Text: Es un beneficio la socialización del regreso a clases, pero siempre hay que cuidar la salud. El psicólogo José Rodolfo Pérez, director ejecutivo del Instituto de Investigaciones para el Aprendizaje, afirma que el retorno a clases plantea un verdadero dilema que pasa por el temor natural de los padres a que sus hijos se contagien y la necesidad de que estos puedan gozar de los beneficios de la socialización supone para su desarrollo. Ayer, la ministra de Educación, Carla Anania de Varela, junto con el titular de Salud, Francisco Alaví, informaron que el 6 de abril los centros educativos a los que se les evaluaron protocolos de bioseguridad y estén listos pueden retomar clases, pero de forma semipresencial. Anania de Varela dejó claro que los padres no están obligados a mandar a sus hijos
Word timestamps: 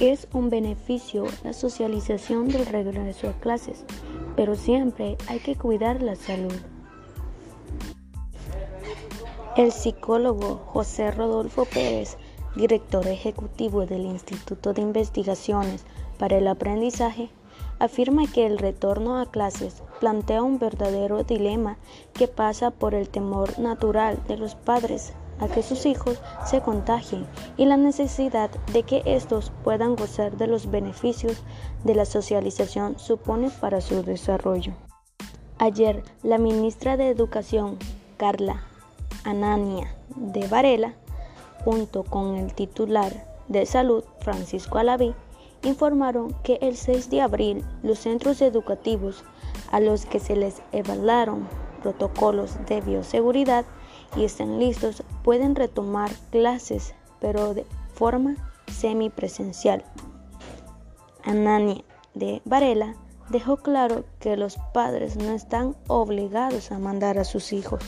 Es 0.00 0.28
un 0.32 0.48
beneficio 0.48 1.26
la 1.44 1.52
socialización 1.52 2.48
del 2.48 2.64
regreso 2.64 3.28
a 3.28 3.32
clases, 3.34 3.84
pero 4.34 4.54
siempre 4.54 5.18
hay 5.28 5.40
que 5.40 5.56
cuidar 5.56 6.00
la 6.00 6.16
salud. 6.16 6.54
El 9.58 9.72
psicólogo 9.72 10.62
José 10.64 11.10
Rodolfo 11.10 11.66
Pérez, 11.66 12.16
director 12.56 13.06
ejecutivo 13.08 13.84
del 13.84 14.06
Instituto 14.06 14.72
de 14.72 14.80
Investigaciones 14.80 15.84
para 16.18 16.38
el 16.38 16.48
Aprendizaje, 16.48 17.28
afirma 17.78 18.26
que 18.26 18.46
el 18.46 18.56
retorno 18.56 19.18
a 19.18 19.30
clases 19.30 19.82
plantea 20.00 20.42
un 20.42 20.58
verdadero 20.58 21.24
dilema 21.24 21.76
que 22.14 22.26
pasa 22.26 22.70
por 22.70 22.94
el 22.94 23.10
temor 23.10 23.58
natural 23.58 24.18
de 24.28 24.38
los 24.38 24.54
padres 24.54 25.12
a 25.40 25.48
que 25.48 25.62
sus 25.62 25.86
hijos 25.86 26.20
se 26.44 26.60
contagien 26.60 27.26
y 27.56 27.64
la 27.64 27.76
necesidad 27.76 28.50
de 28.72 28.82
que 28.82 29.02
estos 29.04 29.52
puedan 29.64 29.96
gozar 29.96 30.36
de 30.36 30.46
los 30.46 30.70
beneficios 30.70 31.42
de 31.84 31.94
la 31.94 32.04
socialización 32.04 32.98
supone 32.98 33.50
para 33.50 33.80
su 33.80 34.02
desarrollo. 34.02 34.74
Ayer, 35.58 36.02
la 36.22 36.38
ministra 36.38 36.96
de 36.96 37.08
Educación, 37.08 37.78
Carla 38.16 38.62
Anania 39.24 39.94
de 40.16 40.46
Varela, 40.46 40.94
junto 41.64 42.04
con 42.04 42.36
el 42.36 42.54
titular 42.54 43.26
de 43.48 43.66
Salud, 43.66 44.04
Francisco 44.20 44.78
Alaví, 44.78 45.14
informaron 45.62 46.34
que 46.42 46.58
el 46.62 46.76
6 46.76 47.10
de 47.10 47.20
abril 47.20 47.64
los 47.82 47.98
centros 47.98 48.40
educativos 48.40 49.24
a 49.70 49.80
los 49.80 50.06
que 50.06 50.18
se 50.18 50.36
les 50.36 50.62
evaluaron 50.72 51.46
protocolos 51.82 52.56
de 52.66 52.80
bioseguridad 52.80 53.64
y 54.16 54.24
estén 54.24 54.58
listos 54.58 55.02
pueden 55.22 55.54
retomar 55.54 56.10
clases, 56.30 56.94
pero 57.20 57.54
de 57.54 57.66
forma 57.94 58.36
semipresencial. 58.70 59.84
Anania 61.24 61.84
de 62.14 62.42
Varela 62.44 62.94
dejó 63.28 63.58
claro 63.58 64.04
que 64.18 64.36
los 64.36 64.58
padres 64.72 65.16
no 65.16 65.32
están 65.32 65.76
obligados 65.86 66.72
a 66.72 66.78
mandar 66.78 67.18
a 67.18 67.24
sus 67.24 67.52
hijos 67.52 67.80